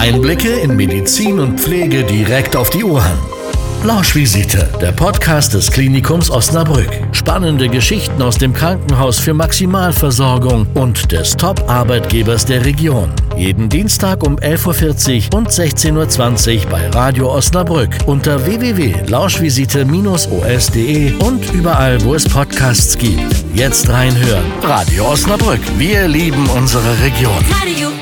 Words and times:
Einblicke 0.00 0.48
in 0.48 0.74
Medizin 0.76 1.38
und 1.38 1.60
Pflege 1.60 2.02
direkt 2.04 2.56
auf 2.56 2.70
die 2.70 2.84
Ohren. 2.84 3.18
Lauschvisite, 3.84 4.66
der 4.80 4.92
Podcast 4.92 5.52
des 5.52 5.70
Klinikums 5.70 6.30
Osnabrück. 6.30 6.88
Spannende 7.12 7.68
Geschichten 7.68 8.22
aus 8.22 8.38
dem 8.38 8.54
Krankenhaus 8.54 9.18
für 9.18 9.34
Maximalversorgung 9.34 10.66
und 10.72 11.12
des 11.12 11.36
Top-Arbeitgebers 11.36 12.46
der 12.46 12.64
Region. 12.64 13.12
Jeden 13.36 13.68
Dienstag 13.68 14.22
um 14.22 14.36
11.40 14.36 15.34
Uhr 15.34 15.38
und 15.38 15.50
16.20 15.50 16.64
Uhr 16.64 16.70
bei 16.70 16.88
Radio 16.88 17.30
Osnabrück 17.34 17.90
unter 18.06 18.46
www.lauschvisite-os.de 18.46 21.12
und 21.18 21.52
überall, 21.52 22.02
wo 22.04 22.14
es 22.14 22.26
Podcasts 22.26 22.96
gibt. 22.96 23.44
Jetzt 23.54 23.90
reinhören. 23.90 24.46
Radio 24.62 25.10
Osnabrück. 25.10 25.60
Wir 25.76 26.08
lieben 26.08 26.48
unsere 26.48 27.02
Region. 27.02 27.44
Radio 27.50 27.99